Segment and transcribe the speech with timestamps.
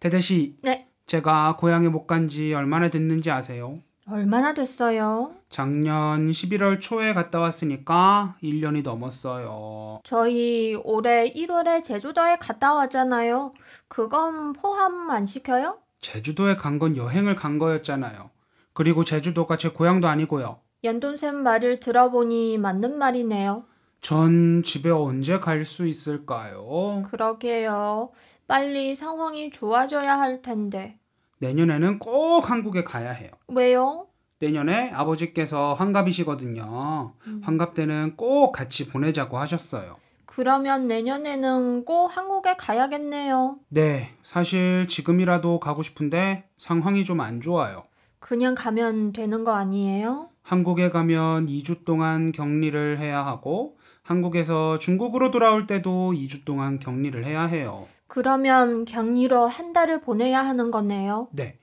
[0.00, 3.78] 태대씨, 네, 제가 고향에 못 간 지 얼마나 됐는지 아세요?
[4.08, 5.32] 얼마나 됐어요?
[5.50, 10.00] 작년 11월 초에 갔다 왔으니까 1년이 넘었어요.
[10.04, 13.52] 저희 올해 1월에 제주도에 갔다 왔잖아요.
[13.88, 15.78] 그건 포함 안 시켜요?
[16.00, 18.30] 제주도에 간 건 여행을 간 거였잖아요.
[18.72, 20.58] 그리고 제주도가 제 고향도 아니고요.
[20.82, 23.64] 연돈샘 말을 들어보니 맞는 말이네요.
[24.00, 27.02] 전 집에 언제 갈 수 있을까요?
[27.10, 28.10] 그러게요.
[28.46, 30.98] 빨리 상황이 좋아져야 할 텐데.
[31.38, 33.30] 내년에는 꼭 한국에 가야 해요.
[33.48, 34.06] 왜요?
[34.38, 37.12] 내년에 아버지께서 환갑이시거든요.
[37.26, 37.40] 음.
[37.44, 39.96] 환갑 때는 꼭 같이 보내자고 하셨어요.
[40.24, 43.58] 그러면 내년에는 꼭 한국에 가야겠네요.
[43.68, 47.84] 네, 사실 지금이라도 가고 싶은데 상황이 좀 안 좋아요.
[48.18, 50.29] 그냥 가면 되는 거 아니에요?
[50.54, 57.42] 한국에 가면 2주 동안 격리를 해야 하고, 한국에서 중국으로 돌아올 때도 2주 동안 격리를 해야
[57.46, 57.84] 해요.
[58.08, 61.28] 그러면 격리로 한 달을 보내야 하는 거네요.
[61.30, 61.56] 네.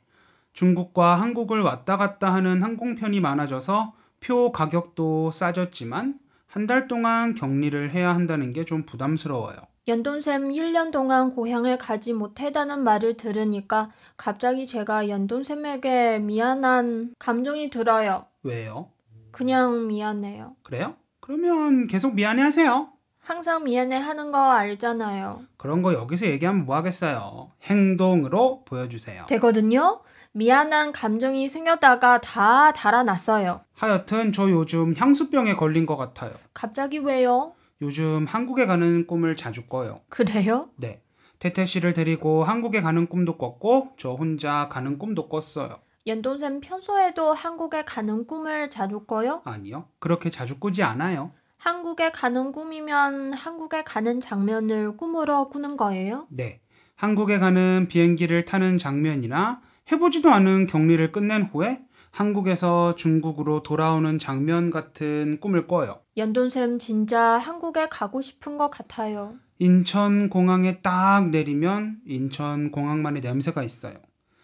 [0.54, 6.17] 중국과 한국을 왔다 갔다 하는 항공편이 많아져서 표 가격도 싸졌지만
[6.48, 9.58] 한 달 동안 격리를 해야 한다는 게 좀 부담스러워요.
[9.87, 18.25] 연돈샘 1년 동안 고향에 가지 못했다는 말을 들으니까 갑자기 제가 연돈샘에게 미안한 감정이 들어요.
[18.43, 18.89] 왜요?
[19.31, 20.55] 그냥 미안해요.
[20.64, 20.95] 그래요?
[21.21, 22.89] 그러면 계속 미안해 하세요.
[23.20, 25.43] 항상 미안해 하는 거 알잖아요.
[25.55, 27.52] 그런 거 여기서 얘기하면 뭐 하겠어요.
[27.64, 29.25] 행동으로 보여주세요.
[29.27, 30.02] 되거든요?
[30.33, 33.61] 미안한 감정이 생겼다가 다 달아났어요.
[33.73, 36.33] 하여튼 저 요즘 향수병에 걸린 것 같아요.
[36.54, 37.54] 갑자기 왜요?
[37.82, 40.02] 요즘 한국에 가는 꿈을 자주 꿔요.
[40.10, 40.70] 그래요?
[40.77, 41.02] 네.
[41.39, 45.77] 태태 씨를 데리고 한국에 가는 꿈도 꿨고 저 혼자 가는 꿈도 꿨어요.
[46.08, 49.42] 연돈샘 평소에도 한국에 가는 꿈을 자주 꿔요?
[49.45, 49.86] 아니요.
[49.99, 51.32] 그렇게 자주 꾸지 않아요.
[51.58, 56.26] 한국에 가는 꿈이면 한국에 가는 장면을 꿈으로 꾸는 거예요?
[56.30, 56.61] 네.
[56.95, 59.61] 한국에 가는 비행기를 타는 장면이나
[59.92, 61.82] 해보지도 않은 격리를 끝낸 후에
[62.17, 66.00] 한국에서 중국으로 돌아오는 장면 같은 꿈을 꿔요.
[66.17, 69.36] 연돈샘 진짜 한국에 가고 싶은 것 같아요.
[69.60, 73.94] 인천 공항에 딱 내리면 인천 공항만의 냄새가 있어요.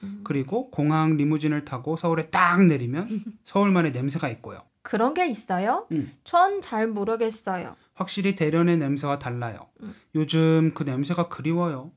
[0.04, 3.08] 음, 그리고 공항 리무진을 타고 서울에 딱 내리면
[3.44, 4.60] 서울만의 냄새가 있고요.
[4.84, 5.88] 그런 게 있어요?
[5.92, 6.12] 음.
[6.24, 7.76] 전잘 모르겠어요.
[7.96, 9.68] 확실히 대련의 냄새와 달라요.
[9.82, 9.96] 음.
[10.14, 11.92] 요즘 그 냄새가 그리워요.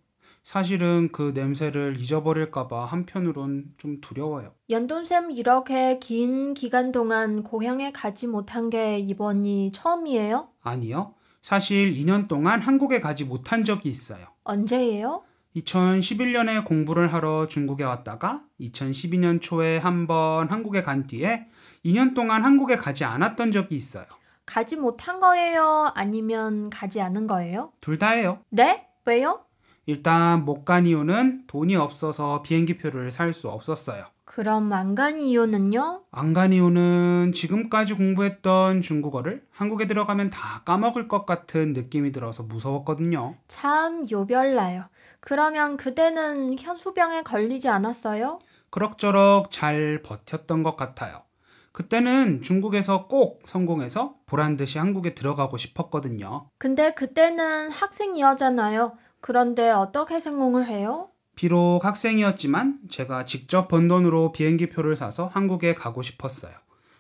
[0.47, 4.53] 사실은 그 냄새를 잊어버릴까봐 한편으론 좀 두려워요.
[4.71, 10.47] 연돈샘 이렇게 긴 기간 동안 고향에 가지 못한 게 이번이 처음이에요?
[10.63, 11.15] 아니요.
[11.43, 14.25] 사실 2년 동안 한국에 가지 못한 적이 있어요.
[14.45, 15.25] 언제예요?
[15.57, 21.49] 2011년에 공부를 하러 중국에 왔다가 2012년 초에 한 번 한국에 간 뒤에
[21.85, 24.07] 2년 동안 한국에 가지 않았던 적이 있어요.
[24.45, 25.91] 가지 못한 거예요?
[25.97, 27.73] 아니면 가지 않은 거예요?
[27.81, 28.39] 둘 다예요.
[28.51, 28.87] 네?
[29.07, 29.41] 왜요?
[29.87, 34.05] 일단 못 간 이유는 돈이 없어서 비행기표를 살 수 없었어요.
[34.25, 36.03] 그럼 안 간 이유는요?
[36.11, 43.37] 안 간 이유는 지금까지 공부했던 중국어를 한국에 들어가면 다 까먹을 것 같은 느낌이 들어서 무서웠거든요.
[43.47, 44.85] 참 요별나요.
[45.21, 48.41] 그러면 그때는 현수병에 걸리지 않았어요?
[48.71, 51.23] 그럭저럭 잘 버텼던 것 같아요.
[51.71, 56.49] 그때는 중국에서 꼭 성공해서 보란 듯이 한국에 들어가고 싶었거든요.
[56.59, 58.97] 근데 그때는 학생이었잖아요.
[59.21, 61.09] 그런데 어떻게 성공을 해요?
[61.35, 66.53] 비록 학생이었지만 제가 직접 번 돈으로 비행기표를 사서 한국에 가고 싶었어요.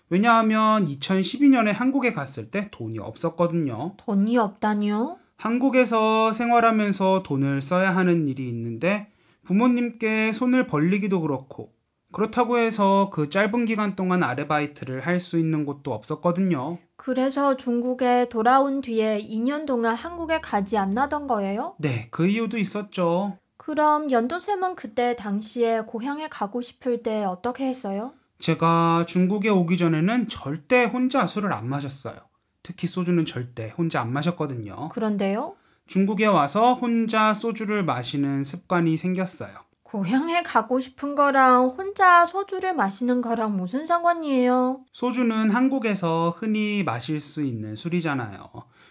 [0.09, 3.95] 왜냐하면 2012년에 한국에 갔을 때 돈이 없었거든요.
[3.97, 5.19] 돈이 없다니요?
[5.37, 9.11] 한국에서 생활하면서 돈을 써야 하는 일이 있는데
[9.45, 11.73] 부모님께 손을 벌리기도 그렇고
[12.17, 16.79] 그렇다고 해서 그 짧은 기간 동안 아르바이트를 할 수 있는 곳도 없었거든요.
[16.97, 21.75] 그래서 중국에 돌아온 뒤에 2년 동안 한국에 가지 않나던 거예요?
[21.79, 23.37] 네, 그 이유도 있었죠.
[23.59, 28.15] 그럼 연돈쌤은 그때 당시에 고향에 가고 싶을 때 어떻게 했어요?
[28.39, 32.17] 제가 중국에 오기 전에는 절대 혼자 술을 안 마셨어요.
[32.63, 34.89] 특히 소주는 절대 혼자 안 마셨거든요.
[34.89, 35.55] 그런데요?
[35.87, 39.66] 중국에 와서 혼자 소주를 마시는 습관이 생겼어요.
[39.87, 44.81] 고향에 가고 싶은 거랑 혼자 소주를 마시는 거랑 무슨 상관이에요?
[44.93, 48.51] 소주는 한국에서 흔히 마실 수 있는 술이잖아요.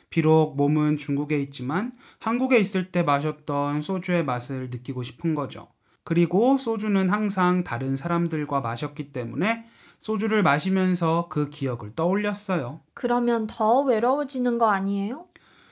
[0.10, 5.68] 비록 몸은 중국에 있지만 한국에 있을 때 마셨던 소주의 맛을 느끼고 싶은 거죠.
[6.06, 9.66] 그리고 소주는 항상 다른 사람들과 마셨기 때문에
[10.00, 12.80] 소주를 마시면서 그 기억을 떠올렸어요.
[12.94, 15.26] 그러면 더 외로워지는 거 아니에요?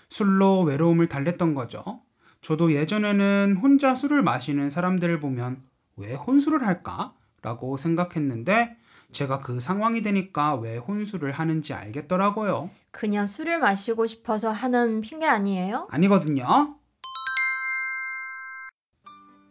[0.09, 2.01] 술로 외로움을 달랬던 거죠.
[2.43, 5.63] 저도 예전에는 혼자 술을 마시는 사람들을 보면
[5.95, 7.13] 왜 혼술을 할까?
[7.41, 8.75] 라고 생각했는데
[9.13, 12.69] 제가 그 상황이 되니까 왜 혼술을 하는지 알겠더라고요.
[12.91, 15.87] 그냥 술을 마시고 싶어서 하는 핑계 아니에요?
[15.89, 16.75] 아니거든요.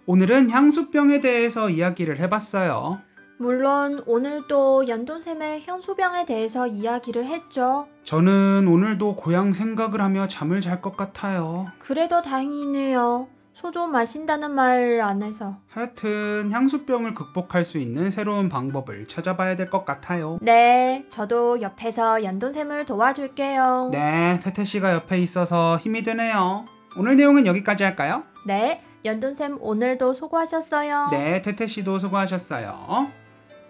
[0.05, 3.01] 오늘은 향수병에 대해서 이야기를 해봤어요.
[3.39, 7.89] 물론 오늘도 연돈샘의 향수병에 대해서 이야기를 했죠.
[8.05, 11.67] 저는 오늘도 고향 생각을 하며 잠을 잘 것 같아요.
[11.79, 13.29] 그래도 다행이네요.
[13.53, 15.57] 소주 마신다는 말 안 해서.
[15.69, 20.39] 하여튼 향수병을 극복할 수 있는 새로운 방법을 찾아봐야 될 것 같아요.
[20.41, 23.91] 네, 저도 옆에서 연돈샘을 도와줄게요.
[23.93, 26.65] 네, 태태 씨가 옆에 있어서 힘이 되네요.
[26.97, 28.23] 오늘 내용은 여기까지 할까요?
[28.47, 31.09] 네, 연돈샘 오늘도 수고하셨어요.
[31.11, 33.11] 네, 태태 씨도 수고하셨어요.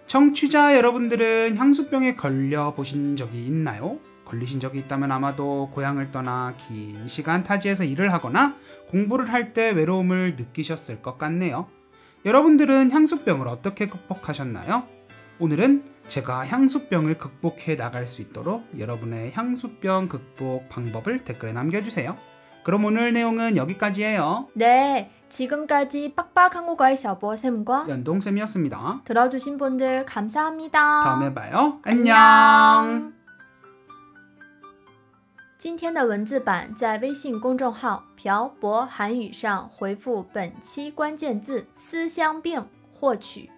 [0.07, 3.99] 청취자 여러분들은 향수병에 걸려 보신 적이 있나요?
[4.25, 8.55] 걸리신 적이 있다면 아마도 고향을 떠나 긴 시간 타지에서 일을 하거나
[8.89, 11.67] 공부를 할 때 외로움을 느끼셨을 것 같네요.
[12.25, 14.87] 여러분들은 향수병을 어떻게 극복하셨나요?
[15.39, 22.17] 오늘은 제가 향수병을 극복해 나갈 수 있도록 여러분의 향수병 극복 방법을 댓글에 남겨주세요.
[22.62, 24.48] 그럼 오늘 내용은 여기까지예요.
[24.54, 29.02] 네, 지금까지 빡빡 한국어의 셔보쌤과 연동쌤이었습니다.
[29.04, 30.78] 들어주신 분들 감사합니다.
[31.02, 31.80] 다음에 봐요.
[31.84, 33.12] 안녕.
[35.58, 43.50] 今天的文字版在微信公众号“漂泊韩语”上回复本期关键字“思乡病”获取。